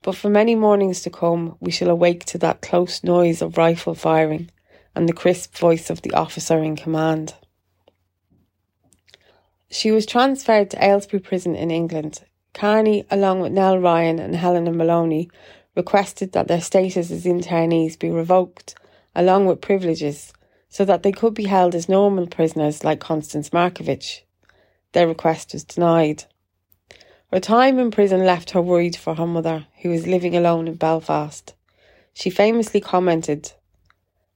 But 0.01 0.15
for 0.15 0.29
many 0.29 0.55
mornings 0.55 1.01
to 1.01 1.09
come, 1.09 1.57
we 1.59 1.71
shall 1.71 1.89
awake 1.89 2.23
to 2.27 2.37
that 2.37 2.61
close 2.61 3.03
noise 3.03 3.41
of 3.41 3.57
rifle 3.57 3.93
firing 3.93 4.49
and 4.95 5.09
the 5.09 5.13
crisp 5.21 5.57
voice 5.57 5.89
of 5.89 6.03
the 6.03 6.13
officer 6.13 6.63
in 6.63 6.77
command. 6.77 7.33
She 9.69 9.91
was 9.91 10.05
transferred 10.05 10.69
to 10.69 10.81
Aylesbury 10.81 11.19
Prison 11.19 11.53
in 11.53 11.69
England. 11.69 12.21
Carney, 12.53 13.03
along 13.11 13.41
with 13.41 13.51
Nell 13.51 13.77
Ryan 13.77 14.19
and 14.19 14.37
Helena 14.37 14.71
Molony, 14.71 15.29
requested 15.75 16.31
that 16.31 16.47
their 16.47 16.61
status 16.61 17.11
as 17.11 17.25
internees 17.25 17.99
be 17.99 18.09
revoked 18.09 18.75
along 19.15 19.45
with 19.45 19.61
privileges, 19.61 20.33
so 20.69 20.85
that 20.85 21.03
they 21.03 21.11
could 21.11 21.33
be 21.33 21.45
held 21.45 21.75
as 21.75 21.89
normal 21.89 22.27
prisoners 22.27 22.83
like 22.83 22.99
Constance 22.99 23.49
Markievicz. 23.49 24.21
Their 24.93 25.07
request 25.07 25.53
was 25.53 25.63
denied. 25.63 26.25
Her 27.31 27.39
time 27.39 27.79
in 27.79 27.91
prison 27.91 28.25
left 28.25 28.51
her 28.51 28.61
worried 28.61 28.95
for 28.95 29.15
her 29.15 29.27
mother, 29.27 29.67
who 29.81 29.89
was 29.89 30.07
living 30.07 30.35
alone 30.35 30.67
in 30.67 30.75
Belfast. 30.75 31.53
She 32.13 32.29
famously 32.29 32.81
commented, 32.81 33.53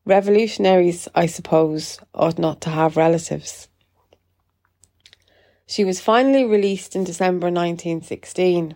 Revolutionaries, 0.05 1.07
I 1.15 1.25
suppose, 1.25 1.99
ought 2.13 2.37
not 2.37 2.61
to 2.61 2.69
have 2.69 2.95
relatives. 2.95 3.67
She 5.67 5.83
was 5.83 5.99
finally 5.99 6.45
released 6.45 6.95
in 6.95 7.03
December 7.03 7.47
1916. 7.47 8.75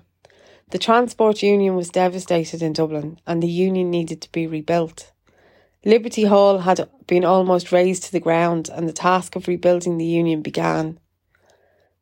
The 0.72 0.80
Transport 0.80 1.44
Union 1.44 1.76
was 1.76 1.90
devastated 1.90 2.64
in 2.64 2.74
Dublin 2.74 3.20
and 3.28 3.44
the 3.44 3.48
union 3.48 3.92
needed 3.92 4.22
to 4.22 4.32
be 4.32 4.48
rebuilt. 4.48 5.12
Liberty 5.86 6.26
Hall 6.26 6.60
had 6.60 6.90
been 7.08 7.24
almost 7.24 7.72
razed 7.72 8.04
to 8.04 8.12
the 8.12 8.20
ground 8.20 8.70
and 8.74 8.88
the 8.88 8.94
task 8.94 9.38
of 9.38 9.48
rebuilding 9.48 9.98
the 9.98 10.06
union 10.06 10.42
began. 10.42 11.00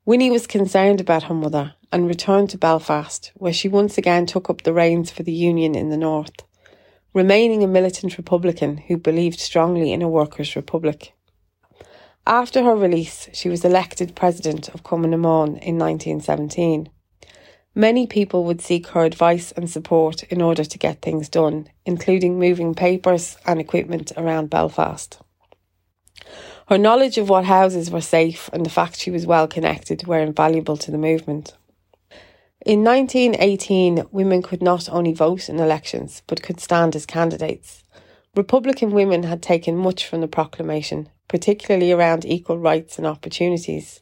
Winnie 0.03 0.31
was 0.31 0.47
concerned 0.47 0.99
about 0.99 1.23
her 1.23 1.35
mother 1.35 1.75
and 1.91 2.07
returned 2.07 2.49
to 2.49 2.57
Belfast, 2.57 3.31
where 3.35 3.53
she 3.53 3.67
once 3.67 3.97
again 3.97 4.25
took 4.25 4.49
up 4.49 4.63
the 4.63 4.73
reins 4.73 5.11
for 5.11 5.21
the 5.21 5.31
Union 5.31 5.75
in 5.75 5.89
the 5.89 5.97
North, 5.97 6.43
remaining 7.13 7.63
a 7.63 7.67
militant 7.67 8.17
Republican 8.17 8.77
who 8.77 8.97
believed 8.97 9.39
strongly 9.39 9.93
in 9.93 10.01
a 10.01 10.09
workers' 10.09 10.55
republic. 10.55 11.13
After 12.25 12.63
her 12.63 12.75
release, 12.75 13.29
she 13.31 13.47
was 13.47 13.63
elected 13.63 14.15
president 14.15 14.69
of 14.69 14.83
Cumann 14.83 15.13
in 15.13 15.77
1917. 15.77 16.89
Many 17.77 18.07
people 18.07 18.43
would 18.45 18.59
seek 18.59 18.87
her 18.87 19.05
advice 19.05 19.51
and 19.51 19.69
support 19.69 20.23
in 20.23 20.41
order 20.41 20.63
to 20.63 20.77
get 20.79 21.03
things 21.03 21.29
done, 21.29 21.69
including 21.85 22.39
moving 22.39 22.73
papers 22.73 23.37
and 23.45 23.59
equipment 23.59 24.11
around 24.17 24.49
Belfast. 24.49 25.19
Her 26.69 26.79
knowledge 26.79 27.19
of 27.19 27.29
what 27.29 27.45
houses 27.45 27.91
were 27.91 28.01
safe 28.01 28.49
and 28.51 28.65
the 28.65 28.71
fact 28.71 28.97
she 28.97 29.11
was 29.11 29.27
well 29.27 29.47
connected 29.47 30.07
were 30.07 30.17
invaluable 30.17 30.75
to 30.75 30.89
the 30.89 30.97
movement. 30.97 31.55
In 32.65 32.83
1918, 32.83 34.07
women 34.09 34.41
could 34.41 34.63
not 34.63 34.89
only 34.89 35.13
vote 35.13 35.47
in 35.47 35.59
elections 35.59 36.23
but 36.25 36.41
could 36.41 36.59
stand 36.59 36.95
as 36.95 37.05
candidates. 37.05 37.83
Republican 38.35 38.89
women 38.89 39.21
had 39.21 39.43
taken 39.43 39.77
much 39.77 40.07
from 40.07 40.21
the 40.21 40.27
proclamation, 40.27 41.09
particularly 41.27 41.91
around 41.91 42.25
equal 42.25 42.57
rights 42.57 42.97
and 42.97 43.05
opportunities. 43.05 44.01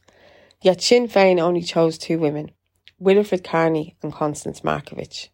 Yet 0.62 0.82
Sinn 0.82 1.10
Féin 1.10 1.42
only 1.42 1.62
chose 1.62 1.98
two 1.98 2.18
women, 2.18 2.52
Winifred 2.98 3.44
Carney 3.44 3.98
and 4.02 4.14
Constance 4.14 4.62
Markievicz. 4.62 5.28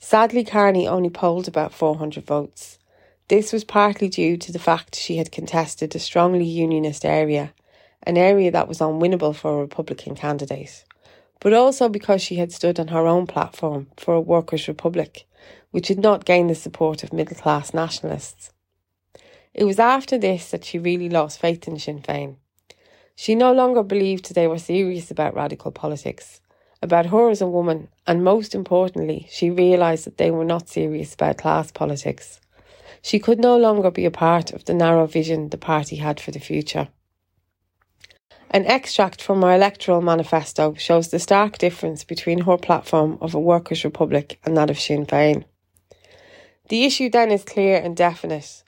Sadly, 0.00 0.42
Carney 0.42 0.88
only 0.88 1.08
polled 1.08 1.46
about 1.46 1.72
400 1.72 2.26
votes. 2.26 2.80
This 3.28 3.52
was 3.52 3.62
partly 3.62 4.08
due 4.08 4.36
to 4.38 4.50
the 4.50 4.58
fact 4.58 4.96
she 4.96 5.18
had 5.18 5.30
contested 5.30 5.94
a 5.94 6.00
strongly 6.00 6.44
unionist 6.44 7.04
area, 7.04 7.54
an 8.02 8.18
area 8.18 8.50
that 8.50 8.66
was 8.66 8.80
unwinnable 8.80 9.36
for 9.36 9.54
a 9.54 9.60
Republican 9.60 10.16
candidate, 10.16 10.84
but 11.38 11.52
also 11.52 11.88
because 11.88 12.20
she 12.20 12.36
had 12.36 12.50
stood 12.50 12.80
on 12.80 12.88
her 12.88 13.06
own 13.06 13.28
platform 13.28 13.86
for 13.96 14.14
a 14.14 14.20
workers' 14.20 14.66
republic, 14.66 15.28
which 15.70 15.86
had 15.86 16.00
not 16.00 16.24
gained 16.24 16.50
the 16.50 16.56
support 16.56 17.04
of 17.04 17.12
middle 17.12 17.36
class 17.36 17.72
nationalists. 17.72 18.50
It 19.54 19.62
was 19.62 19.78
after 19.78 20.18
this 20.18 20.50
that 20.50 20.64
she 20.64 20.80
really 20.80 21.08
lost 21.08 21.38
faith 21.38 21.68
in 21.68 21.78
Sinn 21.78 22.02
Féin. 22.02 22.34
She 23.14 23.36
no 23.36 23.52
longer 23.52 23.84
believed 23.84 24.34
they 24.34 24.48
were 24.48 24.58
serious 24.58 25.12
about 25.12 25.36
radical 25.36 25.70
politics, 25.70 26.40
about 26.84 27.06
her 27.06 27.30
as 27.30 27.40
a 27.40 27.48
woman, 27.48 27.88
and 28.06 28.22
most 28.22 28.54
importantly, 28.54 29.26
she 29.30 29.50
realised 29.50 30.04
that 30.06 30.18
they 30.18 30.30
were 30.30 30.44
not 30.44 30.68
serious 30.68 31.14
about 31.14 31.38
class 31.38 31.72
politics. 31.72 32.40
She 33.02 33.18
could 33.18 33.40
no 33.40 33.56
longer 33.56 33.90
be 33.90 34.04
a 34.04 34.10
part 34.10 34.52
of 34.52 34.64
the 34.64 34.74
narrow 34.74 35.06
vision 35.06 35.48
the 35.48 35.58
party 35.58 35.96
had 35.96 36.20
for 36.20 36.30
the 36.30 36.38
future. 36.38 36.88
An 38.50 38.66
extract 38.66 39.20
from 39.20 39.42
her 39.42 39.52
electoral 39.52 40.00
manifesto 40.00 40.74
shows 40.74 41.08
the 41.08 41.18
stark 41.18 41.58
difference 41.58 42.04
between 42.04 42.42
her 42.42 42.56
platform 42.56 43.18
of 43.20 43.34
a 43.34 43.40
workers' 43.40 43.84
republic 43.84 44.38
and 44.44 44.56
that 44.56 44.70
of 44.70 44.78
Sinn 44.78 45.06
Féin. 45.06 45.44
The 46.68 46.84
issue 46.84 47.10
then 47.10 47.32
is 47.32 47.44
clear 47.44 47.76
and 47.76 47.96
definite 47.96 48.62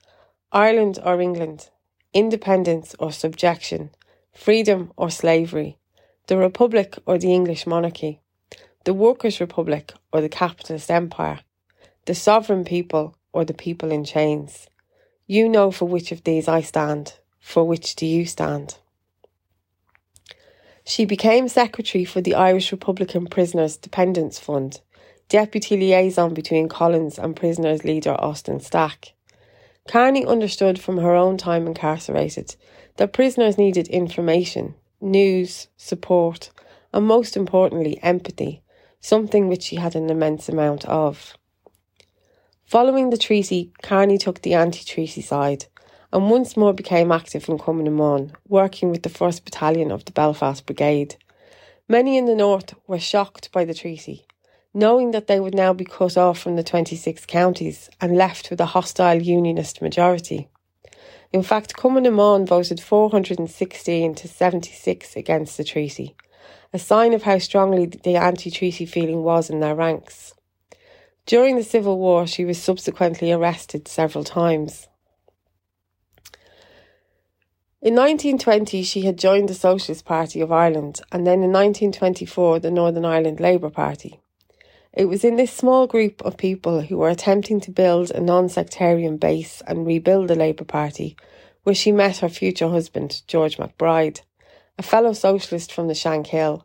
Ireland 0.52 0.98
or 1.04 1.20
England, 1.20 1.70
independence 2.12 2.96
or 2.98 3.12
subjection, 3.12 3.90
freedom 4.34 4.92
or 4.96 5.10
slavery, 5.10 5.78
the 6.26 6.36
Republic 6.36 6.98
or 7.06 7.18
the 7.18 7.32
English 7.32 7.66
monarchy, 7.66 8.20
the 8.84 8.94
Workers' 8.94 9.40
Republic 9.40 9.92
or 10.12 10.20
the 10.20 10.28
capitalist 10.28 10.90
empire, 10.90 11.40
the 12.06 12.14
sovereign 12.14 12.64
people 12.64 13.16
or 13.32 13.44
the 13.44 13.54
people 13.54 13.92
in 13.92 14.04
chains. 14.04 14.68
You 15.26 15.48
know 15.48 15.70
for 15.70 15.86
which 15.86 16.12
of 16.12 16.24
these 16.24 16.48
I 16.48 16.62
stand, 16.62 17.14
for 17.40 17.64
which 17.64 17.94
do 17.94 18.06
you 18.06 18.26
stand? 18.26 18.78
She 20.84 21.04
became 21.04 21.48
secretary 21.48 22.04
for 22.04 22.20
the 22.20 22.34
Irish 22.34 22.70
Republican 22.70 23.26
Prisoners 23.26 23.76
Dependence 23.76 24.38
Fund, 24.38 24.80
deputy 25.28 25.76
liaison 25.76 26.32
between 26.32 26.68
Collins 26.68 27.18
and 27.18 27.34
prisoners 27.34 27.84
leader 27.84 28.14
Austin 28.20 28.60
Stack. 28.60 29.14
Carney 29.88 30.24
understood 30.24 30.80
from 30.80 30.98
her 30.98 31.14
own 31.14 31.36
time 31.36 31.66
incarcerated 31.66 32.56
that 32.96 33.12
prisoners 33.12 33.58
needed 33.58 33.88
information, 33.88 34.74
news, 35.00 35.68
support, 35.76 36.50
and 36.92 37.06
most 37.06 37.36
importantly, 37.36 37.98
empathy, 38.02 38.62
something 39.00 39.48
which 39.48 39.62
she 39.62 39.76
had 39.76 39.94
an 39.94 40.10
immense 40.10 40.48
amount 40.48 40.84
of. 40.86 41.34
Following 42.64 43.10
the 43.10 43.18
treaty, 43.18 43.72
Carney 43.82 44.18
took 44.18 44.42
the 44.42 44.54
anti-treaty 44.54 45.22
side 45.22 45.66
and 46.12 46.30
once 46.30 46.56
more 46.56 46.72
became 46.72 47.12
active 47.12 47.48
in 47.48 47.58
Cumann 47.58 47.84
na 47.84 47.90
mBan, 47.90 48.32
working 48.48 48.90
with 48.90 49.02
the 49.02 49.08
1st 49.08 49.44
Battalion 49.44 49.90
of 49.90 50.04
the 50.04 50.12
Belfast 50.12 50.64
Brigade. 50.64 51.16
Many 51.88 52.16
in 52.16 52.26
the 52.26 52.34
north 52.34 52.74
were 52.86 52.98
shocked 52.98 53.52
by 53.52 53.64
the 53.64 53.74
treaty, 53.74 54.26
knowing 54.72 55.10
that 55.10 55.26
they 55.26 55.40
would 55.40 55.54
now 55.54 55.72
be 55.72 55.84
cut 55.84 56.16
off 56.16 56.38
from 56.38 56.56
the 56.56 56.62
26 56.62 57.26
counties 57.26 57.90
and 58.00 58.16
left 58.16 58.50
with 58.50 58.60
a 58.60 58.66
hostile 58.66 59.20
unionist 59.20 59.82
majority. 59.82 60.48
In 61.32 61.42
fact, 61.42 61.76
Cumann 61.76 62.46
voted 62.46 62.80
416 62.80 64.14
to 64.14 64.28
76 64.28 65.16
against 65.16 65.56
the 65.56 65.64
treaty, 65.64 66.16
a 66.72 66.78
sign 66.78 67.12
of 67.12 67.24
how 67.24 67.38
strongly 67.38 67.86
the 67.86 68.16
anti-treaty 68.16 68.86
feeling 68.86 69.22
was 69.22 69.50
in 69.50 69.60
their 69.60 69.74
ranks. 69.74 70.34
During 71.26 71.56
the 71.56 71.64
Civil 71.64 71.98
War, 71.98 72.26
she 72.26 72.44
was 72.44 72.62
subsequently 72.62 73.32
arrested 73.32 73.88
several 73.88 74.22
times. 74.22 74.86
In 77.82 77.94
1920, 77.94 78.82
she 78.82 79.02
had 79.02 79.18
joined 79.18 79.48
the 79.48 79.54
Socialist 79.54 80.04
Party 80.04 80.40
of 80.40 80.50
Ireland 80.50 81.00
and 81.12 81.26
then 81.26 81.42
in 81.42 81.52
1924 81.52 82.60
the 82.60 82.70
Northern 82.70 83.04
Ireland 83.04 83.38
Labour 83.40 83.70
Party. 83.70 84.20
It 84.96 85.10
was 85.10 85.24
in 85.24 85.36
this 85.36 85.52
small 85.52 85.86
group 85.86 86.22
of 86.24 86.38
people 86.38 86.80
who 86.80 86.96
were 86.96 87.10
attempting 87.10 87.60
to 87.60 87.70
build 87.70 88.10
a 88.10 88.20
non 88.20 88.48
sectarian 88.48 89.18
base 89.18 89.62
and 89.66 89.86
rebuild 89.86 90.28
the 90.28 90.34
Labour 90.34 90.64
Party 90.64 91.16
where 91.64 91.74
she 91.74 91.92
met 91.92 92.18
her 92.18 92.28
future 92.30 92.68
husband, 92.68 93.22
George 93.26 93.58
MacBride, 93.58 94.20
a 94.78 94.82
fellow 94.82 95.12
socialist 95.12 95.70
from 95.70 95.88
the 95.88 95.94
Shankill, 95.94 96.62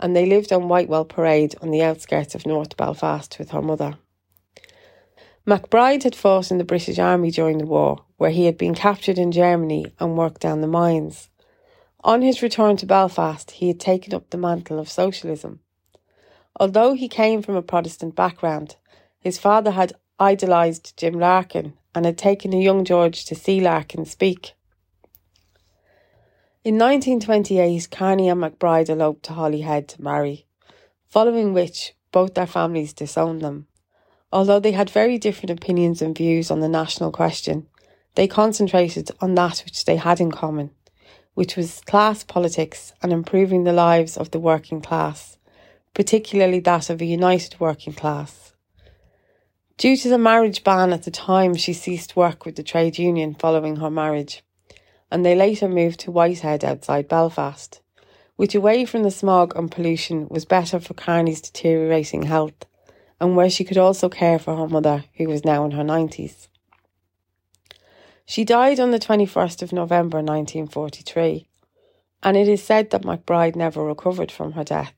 and 0.00 0.16
they 0.16 0.26
lived 0.26 0.52
on 0.52 0.68
Whitewell 0.68 1.04
Parade 1.04 1.54
on 1.62 1.70
the 1.70 1.82
outskirts 1.82 2.34
of 2.34 2.46
North 2.46 2.76
Belfast 2.76 3.38
with 3.38 3.50
her 3.50 3.62
mother. 3.62 3.98
MacBride 5.46 6.02
had 6.02 6.16
fought 6.16 6.50
in 6.50 6.58
the 6.58 6.64
British 6.64 6.98
Army 6.98 7.30
during 7.30 7.58
the 7.58 7.66
war, 7.66 8.06
where 8.16 8.30
he 8.30 8.46
had 8.46 8.58
been 8.58 8.74
captured 8.74 9.18
in 9.18 9.30
Germany 9.30 9.92
and 10.00 10.16
worked 10.16 10.40
down 10.40 10.62
the 10.62 10.66
mines. 10.66 11.28
On 12.02 12.22
his 12.22 12.42
return 12.42 12.76
to 12.78 12.86
Belfast, 12.86 13.52
he 13.52 13.68
had 13.68 13.78
taken 13.78 14.14
up 14.14 14.30
the 14.30 14.38
mantle 14.38 14.80
of 14.80 14.88
socialism. 14.88 15.60
Although 16.60 16.94
he 16.94 17.08
came 17.08 17.42
from 17.42 17.54
a 17.54 17.62
Protestant 17.62 18.16
background, 18.16 18.76
his 19.20 19.38
father 19.38 19.70
had 19.70 19.92
idolised 20.18 20.96
Jim 20.96 21.18
Larkin 21.18 21.74
and 21.94 22.04
had 22.04 22.18
taken 22.18 22.52
a 22.52 22.60
young 22.60 22.84
George 22.84 23.24
to 23.26 23.34
see 23.34 23.60
Larkin 23.60 24.04
speak. 24.04 24.54
In 26.64 26.74
1928, 26.74 27.88
Carney 27.90 28.28
and 28.28 28.42
MacBride 28.42 28.90
eloped 28.90 29.22
to 29.24 29.32
Holyhead 29.34 29.88
to 29.88 30.02
marry, 30.02 30.46
following 31.08 31.54
which 31.54 31.94
both 32.10 32.34
their 32.34 32.46
families 32.46 32.92
disowned 32.92 33.40
them. 33.40 33.68
Although 34.32 34.60
they 34.60 34.72
had 34.72 34.90
very 34.90 35.16
different 35.16 35.50
opinions 35.50 36.02
and 36.02 36.16
views 36.16 36.50
on 36.50 36.60
the 36.60 36.68
national 36.68 37.12
question, 37.12 37.68
they 38.16 38.26
concentrated 38.26 39.10
on 39.20 39.36
that 39.36 39.62
which 39.64 39.84
they 39.84 39.96
had 39.96 40.20
in 40.20 40.32
common, 40.32 40.70
which 41.34 41.56
was 41.56 41.80
class 41.86 42.24
politics 42.24 42.92
and 43.02 43.12
improving 43.12 43.64
the 43.64 43.72
lives 43.72 44.16
of 44.16 44.32
the 44.32 44.40
working 44.40 44.82
class, 44.82 45.37
particularly 45.94 46.60
that 46.60 46.90
of 46.90 47.00
a 47.00 47.04
united 47.04 47.58
working 47.60 47.92
class. 47.92 48.54
Due 49.76 49.96
to 49.96 50.08
the 50.08 50.18
marriage 50.18 50.64
ban 50.64 50.92
at 50.92 51.04
the 51.04 51.10
time, 51.10 51.54
she 51.54 51.72
ceased 51.72 52.16
work 52.16 52.44
with 52.44 52.56
the 52.56 52.62
trade 52.62 52.98
union 52.98 53.34
following 53.34 53.76
her 53.76 53.90
marriage 53.90 54.42
and 55.10 55.24
they 55.24 55.34
later 55.34 55.68
moved 55.68 56.00
to 56.00 56.10
Whitehead 56.10 56.64
outside 56.64 57.08
Belfast, 57.08 57.80
which 58.36 58.54
away 58.54 58.84
from 58.84 59.02
the 59.02 59.10
smog 59.10 59.56
and 59.56 59.70
pollution 59.70 60.28
was 60.28 60.44
better 60.44 60.78
for 60.78 60.94
Carney's 60.94 61.40
deteriorating 61.40 62.24
health, 62.24 62.66
and 63.20 63.36
where 63.36 63.50
she 63.50 63.64
could 63.64 63.78
also 63.78 64.08
care 64.08 64.38
for 64.38 64.56
her 64.56 64.68
mother, 64.68 65.04
who 65.16 65.26
was 65.28 65.44
now 65.44 65.64
in 65.64 65.72
her 65.72 65.82
90s. 65.82 66.48
She 68.26 68.44
died 68.44 68.78
on 68.78 68.90
the 68.90 68.98
21st 68.98 69.62
of 69.62 69.72
November 69.72 70.18
1943, 70.18 71.48
and 72.22 72.36
it 72.36 72.48
is 72.48 72.62
said 72.62 72.90
that 72.90 73.02
McBride 73.02 73.56
never 73.56 73.82
recovered 73.82 74.30
from 74.30 74.52
her 74.52 74.64
death. 74.64 74.94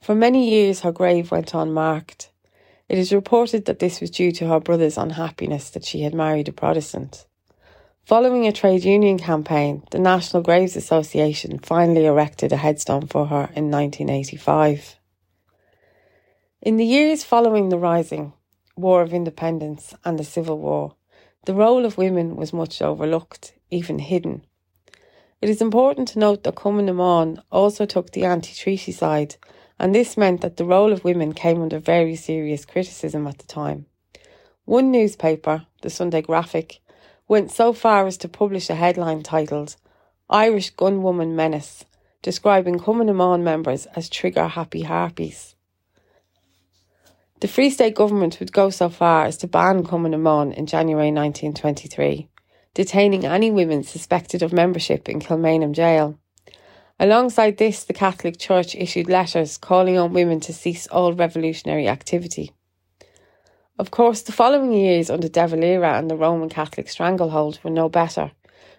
For 0.00 0.14
many 0.14 0.48
years, 0.48 0.80
her 0.80 0.92
grave 0.92 1.30
went 1.30 1.52
unmarked. 1.52 2.30
It 2.88 2.96
is 2.96 3.12
reported 3.12 3.66
that 3.66 3.80
this 3.80 4.00
was 4.00 4.10
due 4.10 4.32
to 4.32 4.48
her 4.48 4.58
brother's 4.58 4.96
unhappiness 4.96 5.68
that 5.70 5.84
she 5.84 6.02
had 6.02 6.14
married 6.14 6.48
a 6.48 6.52
Protestant. 6.52 7.26
Following 8.04 8.46
a 8.46 8.52
trade 8.52 8.82
union 8.82 9.18
campaign, 9.18 9.84
the 9.90 9.98
National 9.98 10.42
Graves 10.42 10.74
Association 10.74 11.58
finally 11.58 12.06
erected 12.06 12.50
a 12.50 12.56
headstone 12.56 13.06
for 13.06 13.26
her 13.26 13.50
in 13.54 13.70
1985. 13.70 14.96
In 16.62 16.78
the 16.78 16.84
years 16.84 17.22
following 17.22 17.68
the 17.68 17.78
Rising, 17.78 18.32
War 18.76 19.02
of 19.02 19.12
Independence, 19.12 19.94
and 20.04 20.18
the 20.18 20.24
Civil 20.24 20.58
War, 20.58 20.94
the 21.44 21.54
role 21.54 21.84
of 21.84 21.98
women 21.98 22.36
was 22.36 22.52
much 22.54 22.80
overlooked, 22.80 23.52
even 23.70 23.98
hidden. 23.98 24.44
It 25.42 25.48
is 25.48 25.60
important 25.60 26.08
to 26.08 26.18
note 26.18 26.42
that 26.44 26.56
Cumann 26.56 27.42
also 27.52 27.86
took 27.86 28.10
the 28.10 28.24
anti 28.24 28.54
treaty 28.54 28.92
side, 28.92 29.36
and 29.80 29.94
this 29.94 30.18
meant 30.18 30.42
that 30.42 30.58
the 30.58 30.64
role 30.64 30.92
of 30.92 31.04
women 31.04 31.32
came 31.32 31.62
under 31.62 31.78
very 31.78 32.14
serious 32.14 32.66
criticism 32.66 33.26
at 33.26 33.38
the 33.38 33.46
time. 33.46 33.86
One 34.66 34.90
newspaper, 34.90 35.66
the 35.80 35.88
Sunday 35.88 36.20
Graphic, 36.20 36.80
went 37.26 37.50
so 37.50 37.72
far 37.72 38.06
as 38.06 38.18
to 38.18 38.28
publish 38.28 38.68
a 38.68 38.74
headline 38.74 39.22
titled 39.22 39.76
Irish 40.28 40.74
Gunwoman 40.74 41.32
Menace, 41.34 41.86
describing 42.20 42.78
Cumann 42.78 43.06
na 43.06 43.14
mBan 43.14 43.40
members 43.42 43.86
as 43.96 44.10
trigger 44.10 44.48
happy 44.48 44.82
harpies. 44.82 45.56
The 47.40 47.48
Free 47.48 47.70
State 47.70 47.94
government 47.94 48.38
would 48.38 48.52
go 48.52 48.68
so 48.68 48.90
far 48.90 49.24
as 49.24 49.38
to 49.38 49.46
ban 49.46 49.82
Cumann 49.82 50.10
na 50.10 50.18
mBan 50.18 50.52
in 50.54 50.66
January 50.66 51.10
1923, 51.10 52.28
detaining 52.74 53.24
any 53.24 53.50
women 53.50 53.82
suspected 53.82 54.42
of 54.42 54.52
membership 54.52 55.08
in 55.08 55.20
Kilmainham 55.20 55.72
jail. 55.72 56.18
Alongside 57.00 57.56
this, 57.56 57.82
the 57.82 57.92
Catholic 57.92 58.38
Church 58.38 58.76
issued 58.76 59.08
letters 59.08 59.58
calling 59.58 59.98
on 59.98 60.12
women 60.12 60.38
to 60.40 60.52
cease 60.52 60.86
all 60.86 61.12
revolutionary 61.12 61.88
activity. 61.88 62.52
Of 63.76 63.90
course, 63.90 64.22
the 64.22 64.30
following 64.30 64.72
years 64.72 65.10
under 65.10 65.28
De 65.28 65.48
Valera 65.48 65.98
and 65.98 66.08
the 66.08 66.16
Roman 66.16 66.48
Catholic 66.48 66.88
stranglehold 66.88 67.58
were 67.64 67.70
no 67.70 67.88
better, 67.88 68.30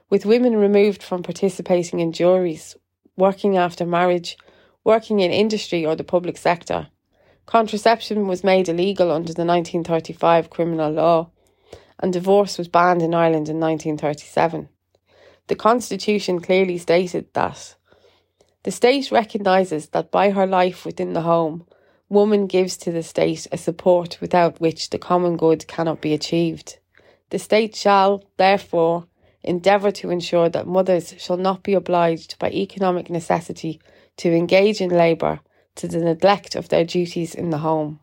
with 0.09 0.25
women 0.25 0.55
removed 0.55 1.03
from 1.03 1.23
participating 1.23 1.99
in 1.99 2.13
juries, 2.13 2.77
working 3.17 3.57
after 3.57 3.85
marriage, 3.85 4.37
working 4.85 5.19
in 5.19 5.31
industry 5.31 5.85
or 5.85 5.97
the 5.97 6.03
public 6.05 6.37
sector, 6.37 6.87
Contraception 7.51 8.27
was 8.27 8.45
made 8.45 8.69
illegal 8.69 9.11
under 9.11 9.33
the 9.33 9.43
1935 9.43 10.49
criminal 10.49 10.89
law, 10.89 11.29
and 11.99 12.13
divorce 12.13 12.57
was 12.57 12.69
banned 12.69 13.01
in 13.01 13.13
Ireland 13.13 13.49
in 13.49 13.59
1937. 13.59 14.69
The 15.47 15.55
Constitution 15.55 16.39
clearly 16.39 16.77
stated 16.77 17.33
that 17.33 17.75
the 18.63 18.71
state 18.71 19.11
recognises 19.11 19.87
that 19.89 20.11
by 20.11 20.29
her 20.29 20.45
life 20.45 20.85
within 20.85 21.13
the 21.13 21.21
home, 21.21 21.65
woman 22.09 22.45
gives 22.45 22.77
to 22.77 22.91
the 22.91 23.01
state 23.01 23.47
a 23.51 23.57
support 23.57 24.19
without 24.21 24.61
which 24.61 24.89
the 24.89 24.99
common 24.99 25.37
good 25.37 25.67
cannot 25.67 26.01
be 26.01 26.13
achieved. 26.13 26.77
The 27.31 27.39
state 27.39 27.75
shall, 27.75 28.23
therefore, 28.37 29.07
endeavour 29.43 29.91
to 29.91 30.11
ensure 30.11 30.49
that 30.49 30.67
mothers 30.67 31.15
shall 31.17 31.37
not 31.37 31.63
be 31.63 31.73
obliged 31.73 32.37
by 32.37 32.51
economic 32.51 33.09
necessity 33.09 33.81
to 34.17 34.31
engage 34.31 34.81
in 34.81 34.89
labour 34.89 35.39
to 35.75 35.87
the 35.87 35.99
neglect 35.99 36.55
of 36.55 36.69
their 36.69 36.85
duties 36.85 37.33
in 37.33 37.49
the 37.49 37.59
home. 37.59 37.99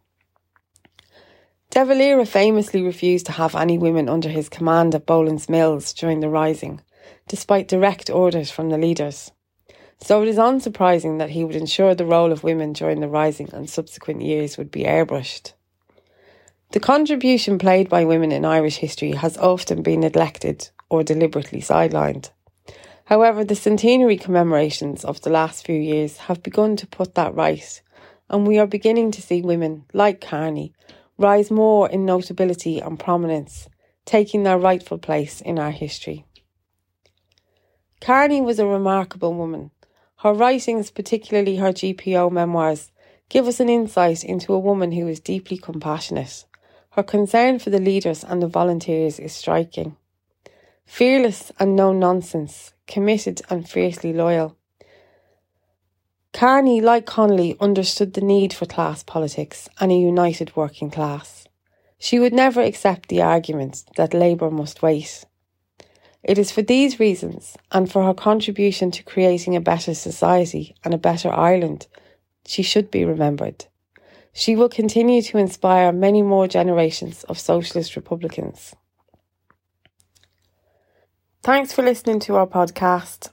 De 1.70 1.84
Valera 1.84 2.24
famously 2.24 2.82
refused 2.82 3.26
to 3.26 3.32
have 3.32 3.54
any 3.54 3.76
women 3.76 4.08
under 4.08 4.30
his 4.30 4.48
command 4.48 4.94
at 4.94 5.06
Boland's 5.06 5.48
Mills 5.50 5.92
during 5.92 6.20
the 6.20 6.28
Rising, 6.30 6.80
despite 7.28 7.68
direct 7.68 8.08
orders 8.08 8.50
from 8.50 8.70
the 8.70 8.78
leaders. 8.78 9.30
So 10.00 10.22
it 10.22 10.28
is 10.28 10.36
unsurprising 10.36 11.18
that 11.18 11.30
he 11.30 11.44
would 11.44 11.56
ensure 11.56 11.94
the 11.94 12.06
role 12.06 12.32
of 12.32 12.44
women 12.44 12.72
during 12.72 13.00
the 13.00 13.08
Rising 13.08 13.50
and 13.52 13.68
subsequent 13.68 14.22
years 14.22 14.56
would 14.56 14.70
be 14.70 14.84
airbrushed. 14.84 15.52
The 16.70 16.80
contribution 16.80 17.58
played 17.58 17.88
by 17.88 18.04
women 18.04 18.30
in 18.30 18.44
Irish 18.44 18.76
history 18.76 19.12
has 19.12 19.36
often 19.38 19.82
been 19.82 20.00
neglected 20.00 20.68
or 20.88 21.02
deliberately 21.02 21.60
sidelined. 21.60 22.30
However, 23.06 23.42
the 23.42 23.54
centenary 23.54 24.18
commemorations 24.18 25.02
of 25.04 25.22
the 25.22 25.30
last 25.30 25.64
few 25.64 25.80
years 25.80 26.18
have 26.18 26.42
begun 26.42 26.76
to 26.76 26.86
put 26.86 27.14
that 27.14 27.34
right, 27.34 27.80
and 28.28 28.46
we 28.46 28.58
are 28.58 28.66
beginning 28.66 29.10
to 29.12 29.22
see 29.22 29.40
women, 29.40 29.86
like 29.94 30.20
Carney, 30.20 30.74
rise 31.16 31.50
more 31.50 31.88
in 31.88 32.04
notability 32.04 32.80
and 32.80 33.00
prominence, 33.00 33.68
taking 34.04 34.42
their 34.42 34.58
rightful 34.58 34.98
place 34.98 35.40
in 35.40 35.58
our 35.58 35.70
history. 35.70 36.26
Carney 38.00 38.42
was 38.42 38.58
a 38.58 38.66
remarkable 38.66 39.32
woman. 39.32 39.70
Her 40.22 40.32
writings, 40.32 40.90
particularly 40.90 41.56
her 41.56 41.72
GPO 41.72 42.32
memoirs, 42.32 42.90
give 43.28 43.46
us 43.46 43.60
an 43.60 43.68
insight 43.68 44.24
into 44.24 44.52
a 44.52 44.58
woman 44.58 44.90
who 44.90 45.06
is 45.06 45.20
deeply 45.20 45.56
compassionate. 45.56 46.44
Her 46.90 47.04
concern 47.04 47.60
for 47.60 47.70
the 47.70 47.78
leaders 47.78 48.24
and 48.24 48.42
the 48.42 48.48
volunteers 48.48 49.20
is 49.20 49.32
striking. 49.32 49.96
Fearless 50.86 51.52
and 51.60 51.76
no 51.76 51.92
nonsense, 51.92 52.72
committed 52.88 53.42
and 53.48 53.68
fiercely 53.68 54.12
loyal. 54.12 54.56
Carney, 56.32 56.80
like 56.80 57.06
Connolly, 57.06 57.56
understood 57.60 58.14
the 58.14 58.20
need 58.20 58.52
for 58.52 58.66
class 58.66 59.04
politics 59.04 59.68
and 59.78 59.92
a 59.92 59.94
united 59.94 60.56
working 60.56 60.90
class. 60.90 61.46
She 61.98 62.18
would 62.18 62.32
never 62.32 62.60
accept 62.60 63.08
the 63.08 63.22
argument 63.22 63.84
that 63.96 64.14
Labour 64.14 64.50
must 64.50 64.82
wait. 64.82 65.24
It 66.22 66.38
is 66.38 66.50
for 66.50 66.62
these 66.62 66.98
reasons, 66.98 67.56
and 67.70 67.90
for 67.90 68.04
her 68.04 68.14
contribution 68.14 68.90
to 68.90 69.02
creating 69.04 69.54
a 69.54 69.60
better 69.60 69.94
society 69.94 70.74
and 70.84 70.92
a 70.92 70.98
better 70.98 71.32
Ireland, 71.32 71.86
she 72.46 72.62
should 72.62 72.90
be 72.90 73.04
remembered. 73.04 73.66
She 74.32 74.56
will 74.56 74.68
continue 74.68 75.22
to 75.22 75.38
inspire 75.38 75.92
many 75.92 76.22
more 76.22 76.48
generations 76.48 77.24
of 77.24 77.38
socialist 77.38 77.96
Republicans. 77.96 78.74
Thanks 81.42 81.72
for 81.72 81.82
listening 81.82 82.20
to 82.20 82.36
our 82.36 82.46
podcast. 82.46 83.30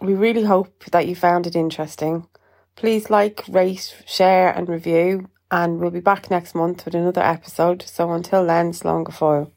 We 0.00 0.14
really 0.14 0.44
hope 0.44 0.84
that 0.92 1.08
you 1.08 1.16
found 1.16 1.46
it 1.46 1.56
interesting. 1.56 2.28
Please 2.76 3.08
like, 3.08 3.44
rate, 3.48 3.96
share, 4.06 4.50
and 4.50 4.68
review. 4.68 5.28
And 5.50 5.78
we'll 5.78 5.90
be 5.90 6.00
back 6.00 6.30
next 6.30 6.54
month 6.54 6.84
with 6.84 6.94
another 6.94 7.22
episode. 7.22 7.82
So 7.82 8.12
until 8.12 8.46
then, 8.46 8.72
slán 8.72 9.04
go. 9.04 9.52